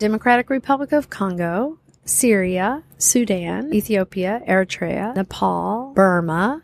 Democratic 0.00 0.48
Republic 0.48 0.92
of 0.92 1.10
Congo, 1.10 1.78
Syria, 2.06 2.82
Sudan, 2.96 3.72
Ethiopia, 3.74 4.40
Eritrea, 4.48 5.14
Nepal, 5.14 5.92
Burma, 5.94 6.62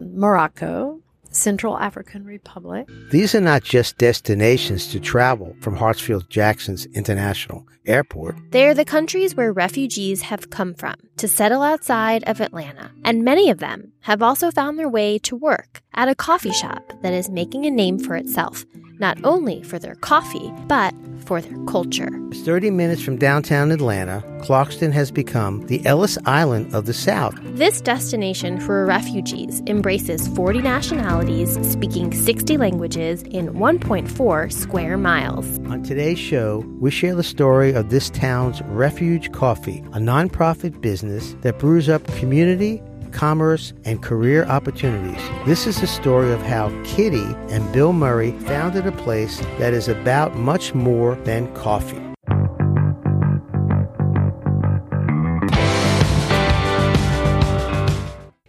Morocco, 0.00 1.00
Central 1.30 1.78
African 1.78 2.24
Republic. 2.24 2.88
These 3.12 3.36
are 3.36 3.40
not 3.40 3.62
just 3.62 3.98
destinations 3.98 4.88
to 4.88 4.98
travel 4.98 5.54
from 5.60 5.76
Hartsfield 5.76 6.28
Jackson's 6.28 6.86
International 6.86 7.64
Airport. 7.86 8.34
They're 8.50 8.74
the 8.74 8.84
countries 8.84 9.36
where 9.36 9.52
refugees 9.52 10.22
have 10.22 10.50
come 10.50 10.74
from 10.74 10.96
to 11.18 11.28
settle 11.28 11.62
outside 11.62 12.24
of 12.24 12.40
Atlanta, 12.40 12.90
and 13.04 13.22
many 13.22 13.48
of 13.48 13.58
them 13.58 13.92
have 14.00 14.22
also 14.22 14.50
found 14.50 14.76
their 14.76 14.88
way 14.88 15.20
to 15.20 15.36
work 15.36 15.82
at 15.94 16.08
a 16.08 16.16
coffee 16.16 16.52
shop 16.52 16.92
that 17.02 17.12
is 17.12 17.28
making 17.30 17.64
a 17.64 17.70
name 17.70 18.00
for 18.00 18.16
itself, 18.16 18.64
not 18.98 19.18
only 19.24 19.62
for 19.62 19.78
their 19.78 19.94
coffee, 19.96 20.52
but 20.66 20.94
for 21.26 21.40
their 21.40 21.56
culture. 21.66 22.08
30 22.44 22.70
minutes 22.70 23.02
from 23.02 23.16
downtown 23.16 23.72
Atlanta, 23.72 24.22
Clarkston 24.42 24.92
has 24.92 25.10
become 25.10 25.66
the 25.66 25.84
Ellis 25.84 26.16
Island 26.24 26.72
of 26.74 26.86
the 26.86 26.92
South. 26.92 27.34
This 27.42 27.80
destination 27.80 28.60
for 28.60 28.86
refugees 28.86 29.60
embraces 29.66 30.28
40 30.28 30.62
nationalities, 30.62 31.58
speaking 31.68 32.12
60 32.12 32.56
languages 32.56 33.22
in 33.24 33.54
1.4 33.54 34.52
square 34.52 34.96
miles. 34.96 35.58
On 35.66 35.82
today's 35.82 36.18
show, 36.18 36.58
we 36.78 36.90
share 36.90 37.14
the 37.14 37.24
story 37.24 37.72
of 37.72 37.90
this 37.90 38.10
town's 38.10 38.62
Refuge 38.62 39.32
Coffee, 39.32 39.78
a 39.92 39.98
nonprofit 39.98 40.80
business 40.80 41.34
that 41.40 41.58
brews 41.58 41.88
up 41.88 42.06
community 42.18 42.82
commerce, 43.16 43.72
and 43.86 44.02
career 44.02 44.44
opportunities. 44.44 45.20
This 45.46 45.66
is 45.66 45.80
the 45.80 45.86
story 45.86 46.32
of 46.32 46.42
how 46.42 46.68
Kitty 46.84 47.24
and 47.48 47.72
Bill 47.72 47.94
Murray 47.94 48.32
founded 48.40 48.86
a 48.86 48.92
place 48.92 49.40
that 49.58 49.72
is 49.72 49.88
about 49.88 50.36
much 50.36 50.74
more 50.74 51.14
than 51.24 51.52
coffee. 51.54 52.02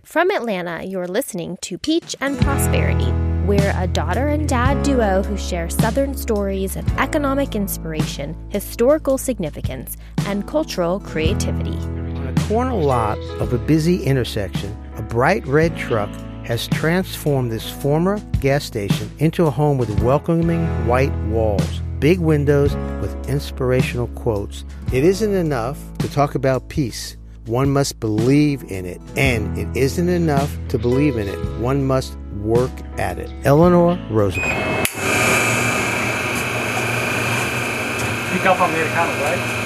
From 0.03 0.31
Atlanta, 0.31 0.83
you're 0.83 1.07
listening 1.07 1.57
to 1.61 1.77
Peach 1.77 2.15
and 2.19 2.37
Prosperity. 2.39 3.11
We're 3.45 3.73
a 3.77 3.87
daughter 3.87 4.27
and 4.27 4.49
dad 4.49 4.83
duo 4.83 5.23
who 5.23 5.37
share 5.37 5.69
Southern 5.69 6.13
stories 6.13 6.75
of 6.75 6.85
economic 6.97 7.55
inspiration, 7.55 8.35
historical 8.49 9.17
significance, 9.17 9.95
and 10.25 10.45
cultural 10.45 10.99
creativity 10.99 11.79
corner 12.47 12.73
lot 12.73 13.17
of 13.41 13.51
a 13.51 13.57
busy 13.57 14.01
intersection, 14.03 14.73
a 14.95 15.01
bright 15.01 15.45
red 15.45 15.75
truck 15.75 16.09
has 16.45 16.65
transformed 16.69 17.51
this 17.51 17.69
former 17.69 18.21
gas 18.39 18.63
station 18.63 19.11
into 19.19 19.45
a 19.45 19.51
home 19.51 19.77
with 19.77 19.89
welcoming 19.99 20.65
white 20.87 21.13
walls, 21.25 21.81
big 21.99 22.19
windows 22.19 22.73
with 23.01 23.13
inspirational 23.27 24.07
quotes. 24.15 24.63
It 24.93 25.03
isn't 25.03 25.33
enough 25.33 25.77
to 25.97 26.09
talk 26.09 26.35
about 26.35 26.69
peace. 26.69 27.17
One 27.47 27.69
must 27.69 27.99
believe 27.99 28.63
in 28.71 28.85
it. 28.85 29.01
And 29.17 29.57
it 29.57 29.67
isn't 29.75 30.07
enough 30.07 30.57
to 30.69 30.77
believe 30.77 31.17
in 31.17 31.27
it. 31.27 31.59
One 31.59 31.85
must 31.85 32.17
work 32.41 32.71
at 32.97 33.19
it. 33.19 33.29
Eleanor 33.43 33.99
Roosevelt. 34.09 34.87
Pick 38.31 38.45
up 38.45 38.57
Americano, 38.57 39.11
right? 39.21 39.57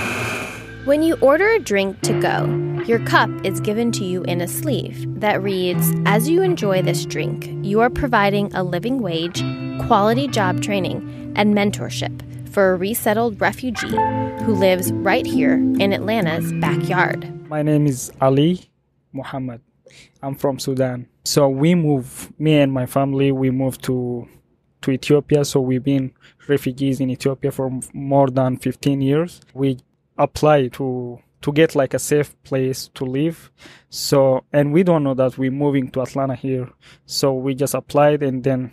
When 0.85 1.03
you 1.03 1.15
order 1.21 1.47
a 1.47 1.59
drink 1.59 2.01
to 2.01 2.19
go, 2.19 2.70
your 2.91 2.99
cup 3.05 3.29
is 3.45 3.61
given 3.61 3.89
to 3.89 4.03
you 4.03 4.21
in 4.23 4.41
a 4.41 4.47
sleeve 4.49 5.07
that 5.21 5.41
reads 5.41 5.93
As 6.05 6.27
you 6.27 6.41
enjoy 6.41 6.81
this 6.81 7.05
drink, 7.05 7.49
you 7.61 7.79
are 7.79 7.89
providing 7.89 8.53
a 8.53 8.63
living 8.63 9.01
wage, 9.01 9.41
quality 9.87 10.27
job 10.27 10.61
training, 10.61 11.31
and 11.37 11.55
mentorship 11.55 12.21
for 12.49 12.73
a 12.73 12.75
resettled 12.75 13.39
refugee 13.39 13.95
who 14.43 14.53
lives 14.53 14.91
right 14.91 15.25
here 15.25 15.53
in 15.53 15.93
Atlanta's 15.93 16.51
backyard. 16.59 17.21
My 17.47 17.61
name 17.61 17.87
is 17.87 18.11
Ali 18.19 18.69
Muhammad. 19.13 19.61
I'm 20.21 20.35
from 20.35 20.59
Sudan. 20.59 21.07
So 21.23 21.47
we 21.47 21.75
moved, 21.75 22.37
me 22.41 22.59
and 22.59 22.73
my 22.73 22.87
family, 22.87 23.31
we 23.31 23.51
moved 23.51 23.83
to 23.83 24.27
to 24.81 24.91
Ethiopia. 24.91 25.45
So 25.45 25.61
we've 25.61 25.83
been 25.83 26.11
refugees 26.49 26.99
in 26.99 27.09
Ethiopia 27.09 27.51
for 27.51 27.71
more 27.93 28.29
than 28.29 28.57
15 28.57 28.99
years. 28.99 29.39
We 29.53 29.77
apply 30.17 30.67
to 30.79 31.21
to 31.41 31.51
get 31.51 31.75
like 31.75 31.93
a 31.93 31.99
safe 31.99 32.35
place 32.43 32.89
to 32.93 33.05
live. 33.05 33.51
So, 33.89 34.45
and 34.53 34.71
we 34.71 34.83
don't 34.83 35.03
know 35.03 35.13
that 35.15 35.37
we're 35.37 35.51
moving 35.51 35.89
to 35.91 36.01
Atlanta 36.01 36.35
here. 36.35 36.69
So 37.05 37.33
we 37.33 37.55
just 37.55 37.73
applied 37.73 38.23
and 38.23 38.43
then 38.43 38.71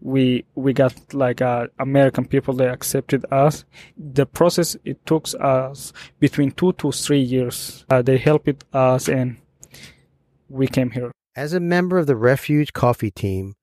we, 0.00 0.44
we 0.54 0.72
got 0.72 1.14
like 1.14 1.40
uh, 1.40 1.68
American 1.78 2.26
people 2.26 2.54
they 2.54 2.68
accepted 2.68 3.24
us. 3.30 3.64
The 3.96 4.26
process, 4.26 4.76
it 4.84 5.04
took 5.06 5.28
us 5.40 5.92
between 6.18 6.50
two 6.52 6.72
to 6.74 6.92
three 6.92 7.20
years. 7.20 7.84
Uh, 7.88 8.02
they 8.02 8.18
helped 8.18 8.64
us 8.72 9.08
and 9.08 9.36
we 10.48 10.66
came 10.66 10.90
here. 10.90 11.12
As 11.34 11.52
a 11.52 11.60
member 11.60 11.98
of 11.98 12.06
the 12.06 12.16
Refuge 12.16 12.72
Coffee 12.72 13.10
team, 13.10 13.54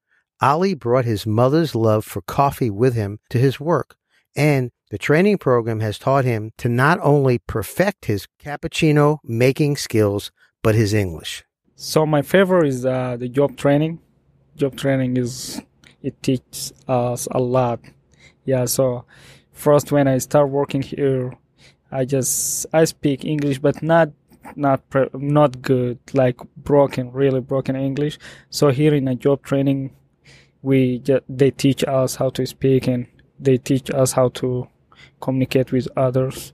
Ali 0.41 0.73
brought 0.73 1.05
his 1.05 1.25
mother's 1.25 1.75
love 1.75 2.03
for 2.05 2.21
coffee 2.21 2.69
with 2.69 2.95
him 2.95 3.19
to 3.29 3.37
his 3.37 3.59
work 3.59 3.95
and 4.35 4.71
the 4.93 4.99
training 4.99 5.39
program 5.39 5.79
has 5.79 5.97
taught 5.97 6.23
him 6.23 6.51
to 6.55 6.69
not 6.69 6.99
only 7.01 7.39
perfect 7.39 8.05
his 8.05 8.27
cappuccino 8.39 9.17
making 9.23 9.75
skills, 9.75 10.31
but 10.61 10.75
his 10.75 10.93
English. 10.93 11.43
So 11.75 12.05
my 12.05 12.21
favorite 12.21 12.67
is 12.67 12.85
uh, 12.85 13.17
the 13.17 13.27
job 13.27 13.57
training. 13.57 13.97
Job 14.55 14.75
training 14.75 15.17
is 15.17 15.59
it 16.03 16.21
teaches 16.21 16.73
us 16.87 17.27
a 17.31 17.39
lot. 17.39 17.79
Yeah. 18.45 18.65
So 18.65 19.05
first, 19.51 19.91
when 19.91 20.07
I 20.07 20.19
start 20.19 20.49
working 20.49 20.83
here, 20.83 21.33
I 21.91 22.05
just 22.05 22.67
I 22.71 22.85
speak 22.85 23.25
English, 23.25 23.57
but 23.57 23.81
not 23.81 24.11
not 24.55 24.87
pre- 24.91 25.09
not 25.15 25.59
good, 25.63 25.97
like 26.13 26.37
broken, 26.55 27.11
really 27.11 27.41
broken 27.41 27.75
English. 27.75 28.19
So 28.51 28.69
here 28.69 28.93
in 28.93 29.07
a 29.07 29.15
job 29.15 29.41
training, 29.41 29.95
we 30.61 30.99
just, 30.99 31.23
they 31.27 31.49
teach 31.49 31.83
us 31.83 32.13
how 32.17 32.29
to 32.29 32.45
speak 32.45 32.85
and 32.85 33.07
they 33.39 33.57
teach 33.57 33.89
us 33.89 34.11
how 34.11 34.29
to 34.29 34.67
communicate 35.21 35.71
with 35.71 35.87
others. 35.95 36.53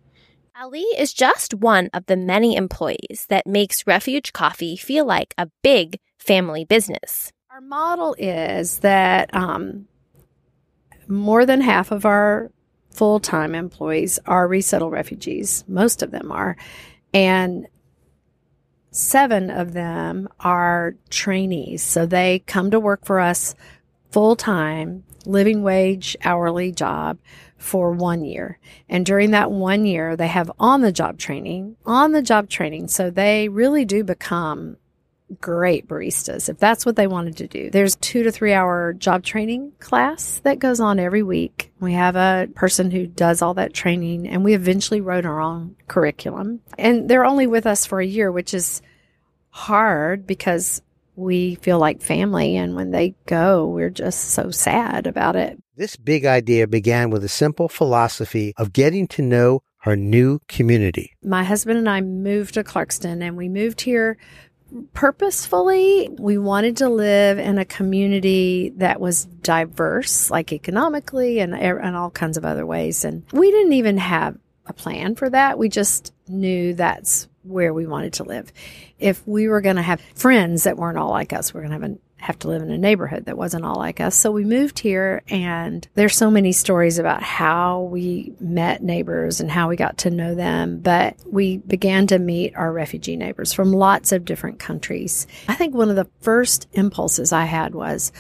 Ali 0.60 0.82
is 0.98 1.14
just 1.14 1.54
one 1.54 1.90
of 1.94 2.06
the 2.08 2.18
many 2.18 2.56
employees 2.56 3.26
that 3.30 3.48
makes 3.48 3.88
Refuge 3.88 4.34
Coffee 4.34 4.76
feel 4.76 5.06
like 5.06 5.34
a 5.38 5.50
big 5.64 6.00
family 6.18 6.66
business. 6.66 7.32
Our 7.50 7.62
model 7.62 8.16
is 8.20 8.80
that 8.80 9.34
um, 9.34 9.88
more 11.08 11.46
than 11.46 11.62
half 11.62 11.92
of 11.92 12.06
our 12.06 12.52
full 12.92 13.20
time 13.20 13.56
employees 13.56 14.20
are 14.26 14.48
resettled 14.48 14.92
refugees. 14.92 15.64
Most 15.68 16.04
of 16.04 16.12
them 16.12 16.32
are. 16.32 16.58
And 17.14 17.68
seven 18.92 19.50
of 19.50 19.74
them 19.74 20.28
are 20.40 20.96
trainees. 21.10 21.82
So 21.82 22.06
they 22.06 22.40
come 22.40 22.72
to 22.72 22.80
work 22.80 23.06
for 23.06 23.20
us 23.20 23.56
full 24.12 24.36
time, 24.36 25.04
living 25.26 25.64
wage, 25.64 26.16
hourly 26.24 26.72
job 26.72 27.18
for 27.58 27.92
one 27.92 28.24
year. 28.24 28.58
And 28.88 29.06
during 29.06 29.32
that 29.32 29.52
one 29.52 29.86
year, 29.86 30.16
they 30.16 30.28
have 30.28 30.52
on 30.60 30.82
the 30.82 30.92
job 30.92 31.18
training, 31.18 31.76
on 31.86 32.12
the 32.12 32.22
job 32.22 32.50
training. 32.50 32.88
So 32.88 33.10
they 33.10 33.50
really 33.50 33.86
do 33.86 34.04
become 34.04 34.78
great 35.40 35.88
baristas 35.88 36.50
if 36.50 36.58
that's 36.58 36.86
what 36.86 36.96
they 36.96 37.06
wanted 37.06 37.38
to 37.38 37.48
do. 37.48 37.70
There's 37.70 37.96
two 37.98 38.24
to 38.24 38.32
three 38.32 38.54
hour 38.54 38.94
job 38.94 39.24
training 39.24 39.74
class 39.80 40.40
that 40.40 40.60
goes 40.60 40.80
on 40.80 41.00
every 41.00 41.22
week. 41.22 41.72
We 41.80 41.94
have 41.94 42.16
a 42.16 42.48
person 42.56 42.90
who 42.90 43.06
does 43.06 43.42
all 43.42 43.54
that 43.56 43.74
training 43.74 44.28
and 44.28 44.44
we 44.44 44.56
eventually 44.56 45.02
wrote 45.02 45.26
our 45.26 45.40
own 45.40 45.76
curriculum. 45.88 46.62
And 46.78 47.08
they're 47.08 47.26
only 47.26 47.46
with 47.46 47.68
us 47.68 47.86
for 47.86 48.02
a 48.02 48.06
year, 48.06 48.32
which 48.32 48.54
is 48.54 48.82
hard 49.50 50.26
because 50.26 50.82
we 51.20 51.56
feel 51.56 51.80
like 51.80 52.02
family. 52.02 52.56
And 52.56 52.76
when 52.76 52.92
they 52.92 53.14
go, 53.26 53.68
we're 53.68 53.90
just 53.90 54.32
so 54.32 54.52
sad 54.52 55.06
about 55.06 55.36
it. 55.36 55.62
This 55.76 55.96
big 55.96 56.26
idea 56.26 56.68
began 56.68 57.10
with 57.10 57.24
a 57.24 57.30
simple 57.30 57.70
philosophy 57.70 58.54
of 58.58 58.74
getting 58.74 59.08
to 59.10 59.22
know 59.22 59.62
her 59.82 59.96
new 59.96 60.40
community. 60.48 61.16
My 61.24 61.44
husband 61.44 61.78
and 61.78 61.90
I 61.90 62.02
moved 62.02 62.56
to 62.56 62.64
Clarkston 62.64 63.22
and 63.22 63.38
we 63.38 63.48
moved 63.48 63.82
here 63.82 64.18
purposefully. 64.94 66.10
We 66.20 66.38
wanted 66.38 66.78
to 66.78 66.90
live 66.90 67.40
in 67.40 67.58
a 67.58 67.66
community 67.66 68.74
that 68.78 69.00
was 69.00 69.26
diverse, 69.26 70.30
like 70.30 70.54
economically 70.54 71.40
and, 71.40 71.54
er, 71.54 71.80
and 71.80 71.96
all 71.96 72.12
kinds 72.12 72.38
of 72.38 72.46
other 72.46 72.66
ways. 72.66 73.06
And 73.06 73.24
we 73.32 73.52
didn't 73.52 73.74
even 73.74 73.98
have 73.98 74.38
a 74.66 74.74
plan 74.74 75.16
for 75.16 75.30
that. 75.30 75.58
We 75.58 75.70
just 75.70 76.14
knew 76.28 76.74
that's 76.74 77.28
where 77.44 77.74
we 77.74 77.88
wanted 77.88 78.14
to 78.14 78.24
live. 78.24 78.52
If 79.00 79.26
we 79.28 79.48
were 79.48 79.62
going 79.62 79.78
to 79.78 79.82
have 79.82 80.02
friends 80.14 80.64
that 80.64 80.78
weren't 80.78 80.98
all 80.98 81.10
like 81.10 81.34
us, 81.34 81.54
we're 81.54 81.62
going 81.62 81.80
to 81.80 81.88
have 81.88 81.98
have 82.20 82.38
to 82.40 82.50
live 82.50 82.62
in 82.62 82.72
a 82.72 82.78
neighborhood 82.78 83.26
that 83.26 83.38
wasn't 83.38 83.66
all 83.66 83.76
like 83.76 84.00
us. 84.00 84.16
So 84.16 84.32
we 84.32 84.44
moved 84.44 84.80
here 84.80 85.24
and 85.30 85.88
there's 85.96 86.16
so 86.16 86.30
many 86.30 86.52
stories 86.52 87.00
about 87.00 87.24
how 87.24 87.82
we 87.84 88.34
met 88.40 88.84
neighbors 88.84 89.40
and 89.40 89.50
how 89.50 89.70
we 89.70 89.76
got 89.76 90.00
to 90.00 90.10
know 90.10 90.36
them, 90.36 90.80
but 90.80 91.16
we 91.26 91.58
began 91.58 92.08
to 92.08 92.20
meet 92.20 92.56
our 92.56 92.72
refugee 92.72 93.16
neighbors 93.16 93.54
from 93.54 93.72
lots 93.72 94.12
of 94.12 94.26
different 94.26 94.60
countries. 94.60 95.28
I 95.48 95.56
think 95.56 95.74
one 95.74 95.90
of 95.90 95.96
the 95.96 96.10
first 96.22 96.68
impulses 96.74 97.32
I 97.32 97.46
had 97.46 97.74
was, 97.74 98.12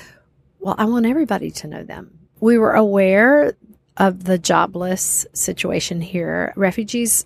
well, 0.59 0.75
I 0.77 0.85
want 0.85 1.05
everybody 1.05 1.51
to 1.51 1.67
know 1.67 1.83
them. 1.83 2.19
We 2.39 2.57
were 2.57 2.73
aware 2.73 3.53
of 3.97 4.23
the 4.23 4.37
jobless 4.37 5.25
situation 5.33 5.99
here. 5.99 6.53
Refugees, 6.55 7.25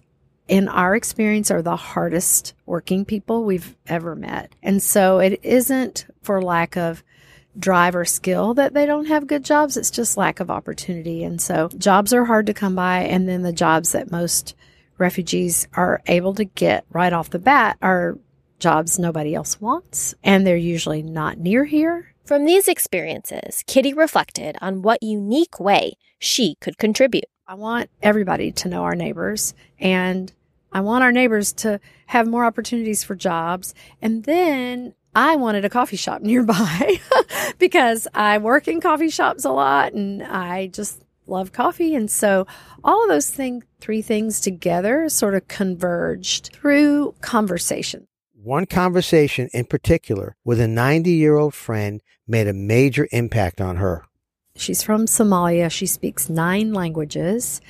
in 0.53 0.67
our 0.67 0.95
experience, 0.95 1.49
are 1.49 1.63
the 1.63 1.75
hardest 1.75 2.53
working 2.67 3.05
people 3.05 3.43
we've 3.43 3.75
ever 3.87 4.15
met. 4.15 4.53
And 4.61 4.83
so 4.83 5.17
it 5.17 5.39
isn't 5.41 6.05
for 6.21 6.43
lack 6.43 6.77
of 6.77 7.03
drive 7.57 7.95
or 7.95 8.05
skill 8.05 8.53
that 8.53 8.75
they 8.75 8.85
don't 8.85 9.07
have 9.07 9.25
good 9.25 9.43
jobs. 9.43 9.77
It's 9.77 9.89
just 9.89 10.15
lack 10.15 10.39
of 10.39 10.51
opportunity. 10.51 11.23
And 11.23 11.41
so 11.41 11.69
jobs 11.75 12.13
are 12.13 12.25
hard 12.25 12.45
to 12.45 12.53
come 12.53 12.75
by. 12.75 12.99
And 12.99 13.27
then 13.27 13.41
the 13.41 13.51
jobs 13.51 13.93
that 13.93 14.11
most 14.11 14.55
refugees 14.99 15.67
are 15.73 16.03
able 16.05 16.35
to 16.35 16.45
get 16.45 16.85
right 16.91 17.13
off 17.13 17.31
the 17.31 17.39
bat 17.39 17.79
are 17.81 18.19
jobs 18.59 18.99
nobody 18.99 19.33
else 19.33 19.59
wants. 19.59 20.13
And 20.23 20.45
they're 20.45 20.55
usually 20.55 21.01
not 21.01 21.39
near 21.39 21.65
here. 21.65 22.13
From 22.25 22.45
these 22.45 22.67
experiences, 22.67 23.63
Kitty 23.65 23.95
reflected 23.95 24.55
on 24.61 24.83
what 24.83 25.01
unique 25.01 25.59
way 25.59 25.93
she 26.19 26.57
could 26.61 26.77
contribute. 26.77 27.25
I 27.47 27.55
want 27.55 27.89
everybody 28.03 28.51
to 28.51 28.69
know 28.69 28.83
our 28.83 28.95
neighbors 28.95 29.55
and 29.79 30.31
I 30.73 30.81
want 30.81 31.03
our 31.03 31.11
neighbors 31.11 31.53
to 31.53 31.79
have 32.07 32.27
more 32.27 32.43
opportunities 32.43 33.03
for 33.03 33.15
jobs. 33.15 33.73
And 34.01 34.23
then 34.23 34.95
I 35.15 35.35
wanted 35.35 35.63
a 35.63 35.69
coffee 35.69 35.97
shop 35.97 36.21
nearby 36.23 36.99
because 37.59 38.07
I 38.13 38.39
work 38.39 38.67
in 38.67 38.81
coffee 38.81 39.09
shops 39.09 39.45
a 39.45 39.51
lot 39.51 39.93
and 39.93 40.23
I 40.23 40.67
just 40.67 41.03
love 41.27 41.51
coffee. 41.51 41.95
And 41.95 42.09
so 42.09 42.47
all 42.83 43.03
of 43.03 43.09
those 43.09 43.29
thing, 43.29 43.63
three 43.79 44.01
things 44.01 44.41
together 44.41 45.07
sort 45.09 45.35
of 45.35 45.47
converged 45.47 46.51
through 46.53 47.13
conversation. 47.21 48.07
One 48.33 48.65
conversation 48.65 49.49
in 49.53 49.65
particular 49.65 50.35
with 50.43 50.59
a 50.59 50.67
90 50.67 51.11
year 51.11 51.37
old 51.37 51.53
friend 51.53 52.01
made 52.27 52.47
a 52.47 52.53
major 52.53 53.07
impact 53.11 53.61
on 53.61 53.77
her. 53.77 54.03
She's 54.55 54.83
from 54.83 55.05
Somalia. 55.05 55.71
She 55.71 55.85
speaks 55.87 56.29
nine 56.29 56.73
languages 56.73 57.61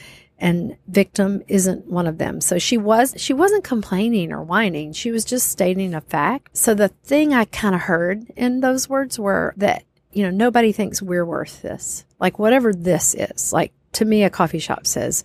and 0.44 0.76
victim 0.90 1.42
isn't 1.48 1.88
one 1.88 2.06
of 2.06 2.18
them. 2.18 2.42
So 2.42 2.60
she 2.60 2.78
was 2.78 3.16
she 3.18 3.34
wasn't 3.34 3.64
complaining 3.64 4.34
or 4.34 4.44
whining. 4.44 4.92
She 4.92 5.10
was 5.10 5.24
just 5.24 5.48
stating 5.48 5.96
a 5.96 6.02
fact. 6.02 6.58
So 6.58 6.74
the 6.74 6.90
thing 6.90 7.34
I 7.34 7.46
kind 7.46 7.74
of 7.74 7.82
heard 7.82 8.30
in 8.36 8.60
those 8.60 8.90
words 8.90 9.18
were 9.18 9.54
that 9.56 9.86
you 10.12 10.22
know 10.22 10.30
nobody 10.30 10.74
thinks 10.74 11.02
we're 11.02 11.26
worth 11.26 11.62
this. 11.62 12.04
Like 12.20 12.40
whatever 12.40 12.74
this 12.74 13.16
is. 13.16 13.54
Like 13.54 13.72
to 13.94 14.04
me 14.04 14.26
a 14.26 14.30
coffee 14.30 14.60
shop 14.60 14.86
says 14.86 15.24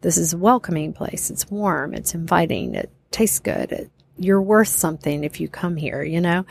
this 0.00 0.18
is 0.18 0.32
a 0.32 0.38
welcoming 0.38 0.92
place. 0.92 1.30
It's 1.30 1.48
warm, 1.48 1.94
it's 1.94 2.12
inviting, 2.12 2.74
it 2.74 2.90
tastes 3.12 3.38
good. 3.38 3.70
It, 3.70 3.90
you're 4.20 4.42
worth 4.42 4.66
something 4.66 5.22
if 5.22 5.40
you 5.40 5.46
come 5.46 5.76
here, 5.76 6.02
you 6.02 6.20
know? 6.20 6.44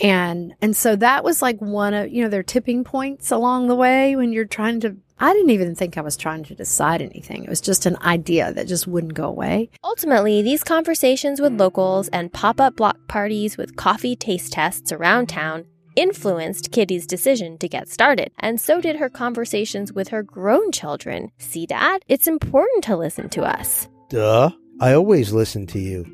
And 0.00 0.56
and 0.60 0.76
so 0.76 0.96
that 0.96 1.22
was 1.22 1.40
like 1.40 1.60
one 1.60 1.94
of, 1.94 2.12
you 2.12 2.24
know, 2.24 2.28
their 2.28 2.42
tipping 2.42 2.82
points 2.82 3.30
along 3.30 3.68
the 3.68 3.76
way 3.76 4.16
when 4.16 4.32
you're 4.32 4.46
trying 4.46 4.80
to 4.80 4.96
I 5.22 5.32
didn't 5.34 5.50
even 5.50 5.76
think 5.76 5.96
I 5.96 6.00
was 6.00 6.16
trying 6.16 6.42
to 6.44 6.54
decide 6.56 7.00
anything. 7.00 7.44
It 7.44 7.48
was 7.48 7.60
just 7.60 7.86
an 7.86 7.96
idea 7.98 8.52
that 8.54 8.66
just 8.66 8.88
wouldn't 8.88 9.14
go 9.14 9.28
away. 9.28 9.70
Ultimately, 9.84 10.42
these 10.42 10.64
conversations 10.64 11.40
with 11.40 11.60
locals 11.60 12.08
and 12.08 12.32
pop 12.32 12.60
up 12.60 12.74
block 12.74 12.96
parties 13.06 13.56
with 13.56 13.76
coffee 13.76 14.16
taste 14.16 14.52
tests 14.52 14.90
around 14.90 15.28
town 15.28 15.64
influenced 15.94 16.72
Kitty's 16.72 17.06
decision 17.06 17.56
to 17.58 17.68
get 17.68 17.88
started, 17.88 18.32
and 18.40 18.60
so 18.60 18.80
did 18.80 18.96
her 18.96 19.08
conversations 19.08 19.92
with 19.92 20.08
her 20.08 20.24
grown 20.24 20.72
children. 20.72 21.30
See, 21.38 21.66
Dad, 21.66 22.02
it's 22.08 22.26
important 22.26 22.82
to 22.84 22.96
listen 22.96 23.28
to 23.28 23.42
us. 23.42 23.88
Duh. 24.08 24.50
I 24.80 24.94
always 24.94 25.32
listen 25.32 25.68
to 25.68 25.78
you. 25.78 26.04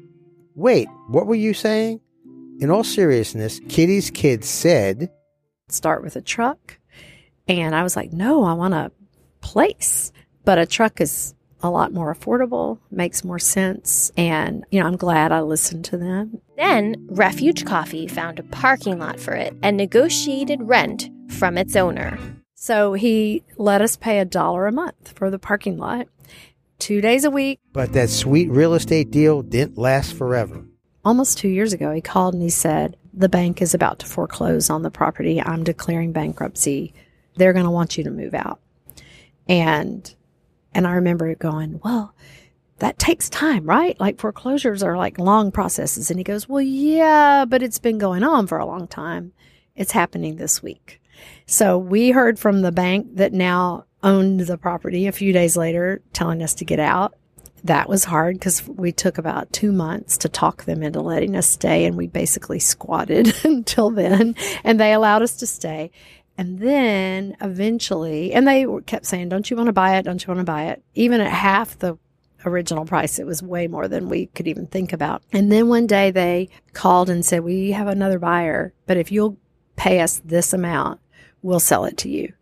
Wait, 0.54 0.86
what 1.08 1.26
were 1.26 1.34
you 1.34 1.54
saying? 1.54 2.00
In 2.60 2.70
all 2.70 2.84
seriousness, 2.84 3.58
Kitty's 3.70 4.10
kids 4.10 4.46
said, 4.46 5.10
Start 5.70 6.02
with 6.02 6.16
a 6.16 6.20
truck. 6.20 6.77
And 7.48 7.74
I 7.74 7.82
was 7.82 7.96
like, 7.96 8.12
no, 8.12 8.44
I 8.44 8.52
want 8.52 8.74
a 8.74 8.92
place. 9.40 10.12
But 10.44 10.58
a 10.58 10.66
truck 10.66 11.00
is 11.00 11.34
a 11.62 11.70
lot 11.70 11.92
more 11.92 12.14
affordable, 12.14 12.78
makes 12.90 13.24
more 13.24 13.38
sense. 13.38 14.12
And, 14.16 14.64
you 14.70 14.80
know, 14.80 14.86
I'm 14.86 14.96
glad 14.96 15.32
I 15.32 15.40
listened 15.40 15.84
to 15.86 15.96
them. 15.96 16.40
Then, 16.56 17.06
Refuge 17.10 17.64
Coffee 17.64 18.06
found 18.06 18.38
a 18.38 18.44
parking 18.44 18.98
lot 18.98 19.18
for 19.18 19.34
it 19.34 19.56
and 19.62 19.76
negotiated 19.76 20.62
rent 20.62 21.10
from 21.30 21.58
its 21.58 21.74
owner. 21.74 22.18
So 22.54 22.92
he 22.92 23.44
let 23.56 23.80
us 23.80 23.96
pay 23.96 24.18
a 24.18 24.24
dollar 24.24 24.66
a 24.66 24.72
month 24.72 25.12
for 25.16 25.30
the 25.30 25.38
parking 25.38 25.78
lot, 25.78 26.08
two 26.78 27.00
days 27.00 27.24
a 27.24 27.30
week. 27.30 27.60
but 27.72 27.92
that 27.92 28.10
sweet 28.10 28.50
real 28.50 28.74
estate 28.74 29.10
deal 29.10 29.42
didn't 29.42 29.78
last 29.78 30.12
forever. 30.14 30.64
Almost 31.04 31.38
two 31.38 31.48
years 31.48 31.72
ago, 31.72 31.92
he 31.92 32.00
called 32.00 32.34
and 32.34 32.42
he 32.42 32.50
said, 32.50 32.96
The 33.14 33.28
bank 33.28 33.62
is 33.62 33.74
about 33.74 34.00
to 34.00 34.06
foreclose 34.06 34.70
on 34.70 34.82
the 34.82 34.90
property. 34.90 35.40
I'm 35.40 35.64
declaring 35.64 36.12
bankruptcy. 36.12 36.94
They're 37.38 37.52
going 37.52 37.64
to 37.64 37.70
want 37.70 37.96
you 37.96 38.04
to 38.04 38.10
move 38.10 38.34
out. 38.34 38.60
And 39.48 40.14
and 40.74 40.86
I 40.86 40.92
remember 40.92 41.34
going, 41.34 41.80
well, 41.82 42.14
that 42.78 42.98
takes 42.98 43.28
time, 43.28 43.64
right? 43.64 43.98
Like 43.98 44.20
foreclosures 44.20 44.82
are 44.82 44.96
like 44.96 45.18
long 45.18 45.50
processes. 45.50 46.10
And 46.10 46.20
he 46.20 46.24
goes, 46.24 46.48
well, 46.48 46.62
yeah, 46.62 47.44
but 47.44 47.62
it's 47.62 47.78
been 47.78 47.98
going 47.98 48.22
on 48.22 48.46
for 48.46 48.58
a 48.58 48.66
long 48.66 48.86
time. 48.86 49.32
It's 49.74 49.92
happening 49.92 50.36
this 50.36 50.62
week. 50.62 51.00
So 51.46 51.78
we 51.78 52.10
heard 52.10 52.38
from 52.38 52.62
the 52.62 52.72
bank 52.72 53.16
that 53.16 53.32
now 53.32 53.86
owned 54.02 54.40
the 54.40 54.58
property 54.58 55.06
a 55.06 55.12
few 55.12 55.32
days 55.32 55.56
later 55.56 56.00
telling 56.12 56.42
us 56.42 56.54
to 56.54 56.64
get 56.64 56.78
out. 56.78 57.14
That 57.64 57.88
was 57.88 58.04
hard 58.04 58.36
because 58.36 58.66
we 58.68 58.92
took 58.92 59.18
about 59.18 59.52
two 59.52 59.72
months 59.72 60.16
to 60.18 60.28
talk 60.28 60.64
them 60.64 60.84
into 60.84 61.00
letting 61.00 61.34
us 61.34 61.48
stay. 61.48 61.86
And 61.86 61.96
we 61.96 62.06
basically 62.06 62.60
squatted 62.60 63.34
until 63.44 63.90
then. 63.90 64.36
And 64.62 64.78
they 64.78 64.92
allowed 64.92 65.22
us 65.22 65.36
to 65.38 65.46
stay. 65.46 65.90
And 66.38 66.60
then 66.60 67.36
eventually, 67.40 68.32
and 68.32 68.46
they 68.46 68.64
kept 68.86 69.06
saying, 69.06 69.28
Don't 69.28 69.50
you 69.50 69.56
want 69.56 69.66
to 69.66 69.72
buy 69.72 69.96
it? 69.96 70.04
Don't 70.04 70.24
you 70.24 70.28
want 70.28 70.38
to 70.38 70.50
buy 70.50 70.66
it? 70.66 70.82
Even 70.94 71.20
at 71.20 71.32
half 71.32 71.76
the 71.76 71.98
original 72.46 72.84
price, 72.84 73.18
it 73.18 73.26
was 73.26 73.42
way 73.42 73.66
more 73.66 73.88
than 73.88 74.08
we 74.08 74.26
could 74.26 74.46
even 74.46 74.68
think 74.68 74.92
about. 74.92 75.24
And 75.32 75.50
then 75.50 75.68
one 75.68 75.88
day 75.88 76.12
they 76.12 76.48
called 76.72 77.10
and 77.10 77.26
said, 77.26 77.42
We 77.42 77.72
have 77.72 77.88
another 77.88 78.20
buyer, 78.20 78.72
but 78.86 78.96
if 78.96 79.10
you'll 79.10 79.36
pay 79.74 80.00
us 80.00 80.22
this 80.24 80.52
amount, 80.52 81.00
we'll 81.42 81.58
sell 81.58 81.84
it 81.84 81.96
to 81.98 82.08
you. 82.08 82.32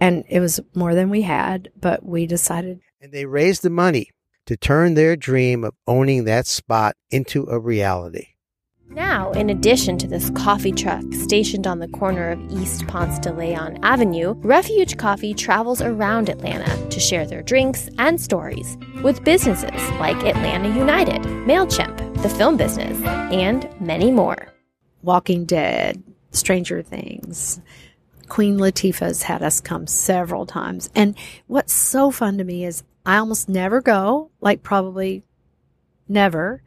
And 0.00 0.24
it 0.28 0.40
was 0.40 0.58
more 0.74 0.94
than 0.94 1.10
we 1.10 1.22
had, 1.22 1.70
but 1.78 2.04
we 2.04 2.26
decided 2.26 2.80
And 3.02 3.12
they 3.12 3.26
raised 3.26 3.62
the 3.62 3.70
money 3.70 4.10
to 4.46 4.56
turn 4.56 4.94
their 4.94 5.14
dream 5.14 5.62
of 5.62 5.74
owning 5.86 6.24
that 6.24 6.46
spot 6.46 6.96
into 7.10 7.46
a 7.50 7.58
reality. 7.58 8.28
Now, 8.90 9.32
in 9.32 9.50
addition 9.50 9.98
to 9.98 10.06
this 10.06 10.30
coffee 10.30 10.72
truck 10.72 11.04
stationed 11.12 11.66
on 11.66 11.80
the 11.80 11.88
corner 11.88 12.30
of 12.30 12.52
East 12.52 12.86
Ponce 12.86 13.18
de 13.18 13.32
Leon 13.32 13.78
Avenue, 13.82 14.34
Refuge 14.38 14.96
Coffee 14.96 15.34
travels 15.34 15.82
around 15.82 16.28
Atlanta 16.28 16.88
to 16.88 17.00
share 17.00 17.26
their 17.26 17.42
drinks 17.42 17.90
and 17.98 18.20
stories 18.20 18.78
with 19.02 19.24
businesses 19.24 19.90
like 19.98 20.16
Atlanta 20.24 20.68
United, 20.68 21.22
MailChimp, 21.22 22.22
the 22.22 22.28
film 22.28 22.56
business, 22.56 23.00
and 23.32 23.68
many 23.80 24.10
more. 24.10 24.48
Walking 25.02 25.44
Dead, 25.44 26.02
Stranger 26.30 26.82
Things. 26.82 27.60
Queen 28.28 28.58
Latifah's 28.58 29.22
had 29.22 29.42
us 29.42 29.60
come 29.60 29.86
several 29.86 30.46
times. 30.46 30.90
And 30.94 31.16
what's 31.46 31.72
so 31.72 32.10
fun 32.10 32.38
to 32.38 32.44
me 32.44 32.64
is 32.64 32.82
I 33.04 33.18
almost 33.18 33.48
never 33.48 33.80
go, 33.80 34.30
like 34.40 34.62
probably 34.62 35.22
never. 36.08 36.62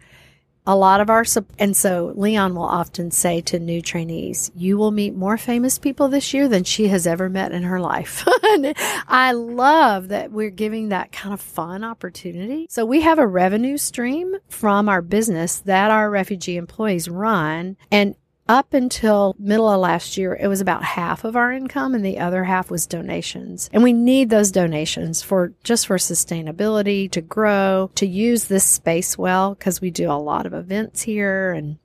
A 0.68 0.75
lot 0.75 1.01
of 1.01 1.10
our, 1.10 1.25
and 1.58 1.75
so 1.75 2.13
Leon 2.16 2.54
will 2.54 2.63
often 2.63 3.10
say 3.12 3.42
to 3.42 3.60
new 3.60 3.82
trainees, 3.82 4.51
you 4.56 4.78
will 4.78 4.92
meet 4.92 5.16
more 5.16 5.38
famous 5.38 5.80
people 5.80 6.10
this 6.10 6.34
year 6.34 6.48
than 6.48 6.63
she 6.63 6.89
has 6.89 7.08
ever 7.08 7.28
met 7.30 7.51
in 7.51 7.63
her 7.63 7.80
life. 7.80 8.24
I 9.08 9.32
love 9.32 10.10
that 10.10 10.32
we're 10.32 10.51
giving 10.51 10.89
that 10.89 11.12
kind 11.12 11.34
of 11.34 11.42
fun 11.42 11.84
opportunity. 11.84 12.68
So 12.70 12.86
we 12.86 13.01
have 13.01 13.18
a 13.18 13.25
revenue 13.28 13.78
stream 13.78 14.36
from 14.48 14.89
our 14.89 15.01
business 15.01 15.60
that 15.60 15.92
our 15.92 16.10
refugee 16.10 16.58
employees 16.58 17.10
run. 17.10 17.78
And 17.92 18.16
up 18.50 18.74
until 18.74 19.36
middle 19.38 19.70
of 19.70 19.79
last 19.79 20.18
year, 20.18 20.36
it 20.36 20.48
was 20.48 20.60
about 20.60 20.84
half 20.84 21.24
of 21.24 21.36
our 21.36 21.51
income 21.51 21.94
and 21.94 22.03
the 22.03 22.18
other 22.18 22.44
half 22.44 22.72
was 22.72 22.88
donations. 22.88 23.70
And 23.72 23.84
we 23.84 23.94
need 23.94 24.32
those 24.32 24.51
donations 24.51 25.22
for 25.22 25.53
just 25.63 25.86
for 25.86 25.98
sustainability, 25.98 27.10
to 27.12 27.22
grow, 27.22 27.91
to 27.94 28.08
use 28.08 28.46
this 28.46 28.65
space 28.65 29.18
well, 29.18 29.53
because 29.53 29.79
we 29.79 29.91
do 29.91 30.12
a 30.12 30.13
lot 30.13 30.48
of 30.48 30.56
events 30.56 31.03
here 31.03 31.51
and 31.51 31.77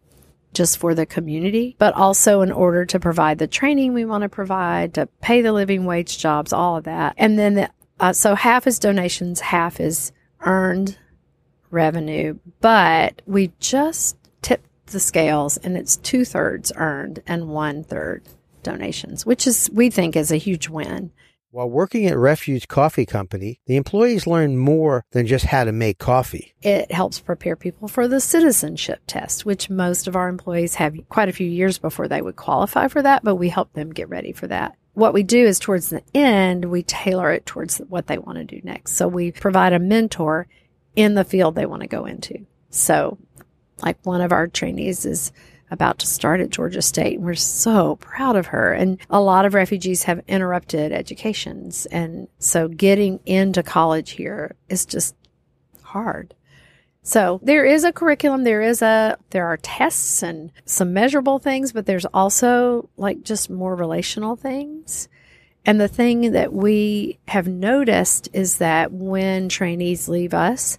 just 0.54 0.78
for 0.78 0.94
the 0.94 1.04
community, 1.04 1.76
but 1.78 1.94
also 1.94 2.40
in 2.40 2.50
order 2.50 2.87
to 2.87 2.99
provide 2.99 3.38
the 3.38 3.47
training 3.47 3.92
we 3.92 4.06
want 4.06 4.23
to 4.23 4.28
provide, 4.28 4.94
to 4.94 5.06
pay 5.21 5.42
the 5.42 5.52
living 5.52 5.85
wage 5.85 6.16
jobs, 6.16 6.52
all 6.52 6.76
of 6.76 6.85
that. 6.85 7.14
And 7.18 7.38
then, 7.38 7.54
the, 7.54 7.71
uh, 8.00 8.12
so 8.14 8.35
half 8.35 8.66
is 8.66 8.78
donations, 8.78 9.40
half 9.40 9.80
is 9.80 10.12
earned 10.40 10.97
revenue, 11.71 12.38
but 12.61 13.21
we 13.26 13.52
just 13.61 14.16
the 14.87 15.00
scales 15.00 15.57
and 15.59 15.76
it's 15.76 15.97
two 15.97 16.25
thirds 16.25 16.73
earned 16.76 17.23
and 17.26 17.49
one 17.49 17.85
third 17.85 18.23
donations, 18.62 19.25
which 19.26 19.47
is, 19.47 19.71
we 19.73 19.91
think 19.91 20.17
is 20.17 20.33
a 20.33 20.37
huge 20.37 20.69
win. 20.69 21.11
While 21.50 21.71
working 21.71 22.07
at 22.07 22.19
Refuge 22.19 22.67
Coffee 22.67 23.07
Company, 23.07 23.61
the 23.67 23.76
employees 23.76 24.26
learn 24.26 24.57
more 24.57 25.05
than 25.12 25.29
just 25.29 25.45
how 25.45 25.62
to 25.62 25.71
make 25.71 25.99
coffee. 25.99 26.53
It 26.62 26.91
helps 26.91 27.21
prepare 27.21 27.55
people 27.55 27.87
for 27.87 28.09
the 28.09 28.21
citizenship 28.21 29.03
test, 29.07 29.47
which 29.47 29.71
most 29.71 30.09
of 30.09 30.17
our 30.17 30.29
employees 30.29 30.75
have 30.75 30.97
quite 31.09 31.29
a 31.29 31.33
few 31.33 31.49
years 31.49 31.79
before 31.79 32.09
they 32.09 32.21
would 32.23 32.35
qualify 32.35 32.88
for 32.88 33.03
that, 33.03 33.23
but 33.23 33.37
we 33.37 33.50
help 33.50 33.73
them 33.73 33.93
get 33.93 34.09
ready 34.09 34.33
for 34.33 34.49
that. 34.49 34.76
what 34.95 35.14
we 35.14 35.23
do 35.23 35.45
is 35.45 35.59
towards 35.59 35.91
the 35.91 36.03
end, 36.14 36.64
we 36.64 36.83
tailor 36.83 37.31
it 37.33 37.47
towards 37.47 37.79
what 37.79 38.07
they 38.07 38.19
want 38.19 38.38
to 38.38 38.45
do 38.45 38.61
next. 38.64 38.95
So 38.97 39.07
we 39.07 39.31
provide 39.31 39.73
a 39.73 39.79
mentor 39.79 40.49
in 40.97 41.14
the 41.14 41.25
field 41.25 41.55
they 41.55 41.67
want 41.67 41.83
to 41.83 41.88
go 41.88 42.05
into. 42.05 42.47
So, 42.71 43.19
like 43.83 43.99
one 44.04 44.21
of 44.21 44.33
our 44.33 44.47
trainees 44.47 45.04
is 45.04 45.33
about 45.71 45.99
to 45.99 46.07
start 46.07 46.40
at 46.40 46.50
Georgia 46.50 46.83
State, 46.83 47.16
and 47.16 47.25
we're 47.25 47.35
so 47.35 47.97
proud 47.97 48.37
of 48.37 48.47
her. 48.47 48.73
And 48.73 48.99
a 49.11 49.21
lot 49.21 49.45
of 49.45 49.54
refugees 49.54 50.04
have 50.04 50.23
interrupted 50.28 50.93
educations. 50.93 51.87
And 51.87 52.28
so 52.38 52.69
getting 52.69 53.21
into 53.26 53.62
college 53.62 54.12
here 54.12 54.54
is 54.69 54.87
just 54.87 55.14
hard. 55.83 56.35
So 57.02 57.38
there 57.43 57.66
is 57.66 57.85
a 57.85 57.93
curriculum, 57.93 58.45
there 58.45 58.62
is 58.62 58.81
a 58.81 59.19
there 59.31 59.47
are 59.47 59.59
tests 59.59 60.23
and 60.23 60.50
some 60.64 60.95
measurable 60.95 61.38
things, 61.38 61.71
but 61.71 61.85
there's 61.85 62.07
also 62.07 62.88
like 62.97 63.23
just 63.23 63.50
more 63.50 63.76
relational 63.76 64.37
things. 64.37 65.09
And 65.66 65.78
the 65.78 65.88
thing 65.88 66.33
that 66.33 66.52
we 66.52 67.19
have 67.28 67.47
noticed 67.47 68.28
is 68.33 68.59
that 68.59 68.90
when 68.90 69.50
trainees 69.50 70.09
leave 70.09 70.33
us, 70.33 70.78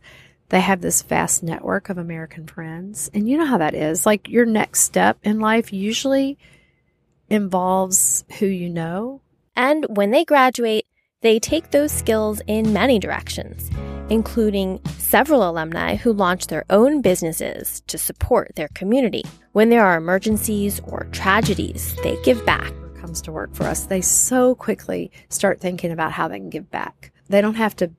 they 0.50 0.62
have 0.62 0.82
this 0.82 1.02
vast 1.02 1.44
network 1.44 1.90
of 1.90 1.98
American 1.98 2.48
friends. 2.48 3.10
And 3.14 3.28
you 3.28 3.38
know 3.38 3.46
how 3.46 3.58
that 3.58 3.74
is. 3.74 4.06
Like 4.06 4.30
your 4.30 4.46
next 4.46 4.82
step 4.82 5.18
in 5.24 5.40
life 5.40 5.74
usually 5.74 6.38
involves 7.30 8.24
who 8.40 8.46
you 8.46 8.70
know. 8.70 9.22
And 9.56 9.86
when 9.90 10.12
they 10.12 10.26
graduate, 10.26 10.86
they 11.22 11.40
take 11.40 11.72
those 11.72 11.92
skills 11.92 12.42
in 12.48 12.74
many 12.74 13.00
directions 13.00 13.70
including 14.10 14.80
several 14.98 15.48
alumni 15.48 15.96
who 15.96 16.14
launch 16.14 16.48
their 16.48 16.66
own 16.70 17.02
businesses 17.02 17.82
to 17.88 17.98
support 17.98 18.52
their 18.56 18.68
community. 18.70 19.24
When 19.54 19.70
there 19.70 19.86
are 19.86 19.98
emergencies 19.98 20.80
or 20.82 21.08
tragedies, 21.12 21.96
they 22.04 22.18
give 22.24 22.46
back. 22.46 22.72
Comes 23.00 23.22
to 23.24 23.32
work 23.32 23.54
for 23.54 23.64
us, 23.64 23.86
they 23.86 24.02
so 24.02 24.56
quickly 24.56 25.12
start 25.30 25.60
thinking 25.60 25.92
about 25.92 26.12
how 26.12 26.28
they 26.28 26.40
can 26.40 26.50
give 26.50 26.70
back. 26.72 27.12
They 27.30 27.42
don't 27.42 27.56
have 27.56 27.76
to 27.78 27.92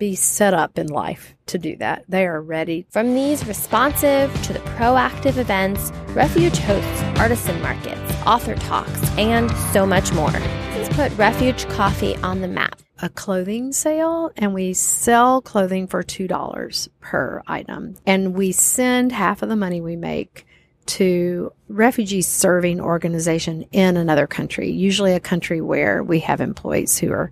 be 0.00 0.16
set 0.16 0.52
up 0.52 0.78
in 0.78 0.88
life 0.88 1.34
to 1.46 1.58
do 1.58 1.76
that. 1.76 2.04
They 2.08 2.26
are 2.26 2.40
ready. 2.40 2.86
From 2.90 3.14
these 3.14 3.46
responsive 3.46 4.32
to 4.42 4.52
the 4.52 4.58
proactive 4.60 5.36
events, 5.36 5.92
Refuge 6.08 6.58
hosts 6.58 7.02
artisan 7.20 7.62
markets, 7.62 8.00
author 8.26 8.56
talks, 8.56 9.08
and 9.16 9.48
so 9.72 9.86
much 9.86 10.12
more. 10.12 10.30
Has 10.30 10.88
put 10.88 11.16
Refuge 11.16 11.68
Coffee 11.68 12.16
on 12.16 12.40
the 12.40 12.48
map 12.48 12.80
a 13.02 13.08
clothing 13.08 13.72
sale 13.72 14.30
and 14.36 14.52
we 14.52 14.74
sell 14.74 15.40
clothing 15.40 15.86
for 15.86 16.02
$2 16.02 16.88
per 17.00 17.42
item. 17.46 17.96
And 18.06 18.34
we 18.34 18.52
send 18.52 19.12
half 19.12 19.42
of 19.42 19.48
the 19.48 19.56
money 19.56 19.80
we 19.80 19.96
make 19.96 20.46
to 20.86 21.52
refugee 21.68 22.20
serving 22.20 22.80
organization 22.80 23.62
in 23.72 23.96
another 23.96 24.26
country, 24.26 24.70
usually 24.70 25.12
a 25.12 25.20
country 25.20 25.60
where 25.60 26.02
we 26.02 26.18
have 26.20 26.40
employees 26.40 26.98
who 26.98 27.12
are 27.12 27.30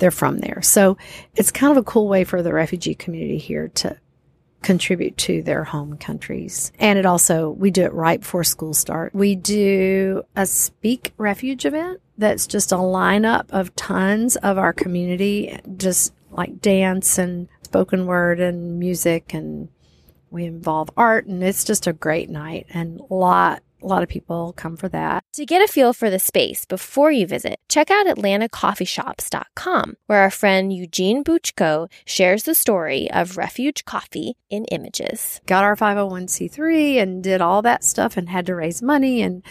they're 0.00 0.10
from 0.10 0.38
there. 0.38 0.60
So 0.62 0.96
it's 1.36 1.52
kind 1.52 1.70
of 1.70 1.76
a 1.76 1.84
cool 1.84 2.08
way 2.08 2.24
for 2.24 2.42
the 2.42 2.52
refugee 2.52 2.94
community 2.94 3.38
here 3.38 3.68
to 3.68 3.96
contribute 4.62 5.16
to 5.16 5.42
their 5.42 5.64
home 5.64 5.96
countries. 5.96 6.72
And 6.78 6.98
it 6.98 7.06
also, 7.06 7.50
we 7.50 7.70
do 7.70 7.84
it 7.84 7.92
right 7.94 8.20
before 8.20 8.44
school 8.44 8.74
start. 8.74 9.14
We 9.14 9.34
do 9.34 10.22
a 10.36 10.44
Speak 10.44 11.12
Refuge 11.16 11.64
event 11.64 12.00
that's 12.18 12.46
just 12.46 12.72
a 12.72 12.76
lineup 12.76 13.46
of 13.50 13.74
tons 13.76 14.36
of 14.36 14.58
our 14.58 14.72
community, 14.72 15.58
just 15.76 16.12
like 16.30 16.60
dance 16.60 17.16
and 17.18 17.48
spoken 17.62 18.06
word 18.06 18.40
and 18.40 18.78
music 18.78 19.32
and 19.32 19.68
we 20.30 20.44
involve 20.44 20.90
art 20.96 21.26
and 21.26 21.42
it's 21.42 21.64
just 21.64 21.86
a 21.86 21.92
great 21.92 22.30
night 22.30 22.66
and 22.70 23.00
a 23.00 23.14
lot 23.14 23.62
a 23.82 23.86
lot 23.86 24.02
of 24.02 24.08
people 24.08 24.52
come 24.56 24.76
for 24.76 24.88
that. 24.88 25.24
To 25.34 25.46
get 25.46 25.62
a 25.62 25.72
feel 25.72 25.92
for 25.92 26.10
the 26.10 26.18
space 26.18 26.64
before 26.64 27.12
you 27.12 27.26
visit, 27.26 27.60
check 27.68 27.90
out 27.90 28.06
atlantacoffeeshops.com, 28.06 29.96
where 30.06 30.20
our 30.20 30.30
friend 30.30 30.72
Eugene 30.72 31.24
Buchko 31.24 31.90
shares 32.04 32.44
the 32.44 32.54
story 32.54 33.10
of 33.10 33.36
Refuge 33.36 33.84
Coffee 33.84 34.36
in 34.48 34.64
images. 34.66 35.40
Got 35.46 35.64
our 35.64 35.76
501c3 35.76 37.00
and 37.00 37.22
did 37.22 37.40
all 37.40 37.62
that 37.62 37.84
stuff 37.84 38.16
and 38.16 38.28
had 38.28 38.46
to 38.46 38.54
raise 38.54 38.82
money 38.82 39.22
and 39.22 39.42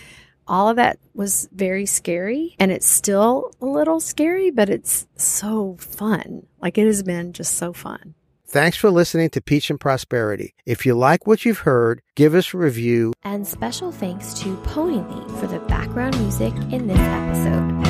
all 0.47 0.67
of 0.67 0.77
that 0.77 0.97
was 1.13 1.47
very 1.51 1.85
scary 1.85 2.55
and 2.59 2.71
it's 2.71 2.87
still 2.87 3.53
a 3.61 3.65
little 3.65 3.99
scary, 3.99 4.49
but 4.49 4.69
it's 4.69 5.07
so 5.15 5.77
fun. 5.79 6.47
Like 6.61 6.77
it 6.77 6.85
has 6.87 7.03
been 7.03 7.33
just 7.33 7.55
so 7.55 7.71
fun. 7.71 8.15
Thanks 8.51 8.77
for 8.77 8.89
listening 8.89 9.29
to 9.31 9.41
Peach 9.41 9.69
and 9.69 9.79
Prosperity. 9.79 10.55
If 10.65 10.83
you 10.83 10.95
like 10.95 11.27
what 11.27 11.45
you've 11.45 11.59
heard, 11.59 12.01
give 12.15 12.33
us 12.33 12.51
a 12.51 12.57
review. 12.57 13.13
And 13.23 13.45
special 13.47 13.91
thanks 13.91 14.33
to 14.39 14.55
Ponyly 14.63 15.39
for 15.39 15.45
the 15.45 15.59
background 15.59 16.19
music 16.19 16.55
in 16.71 16.87
this 16.87 16.97
episode. 16.97 17.88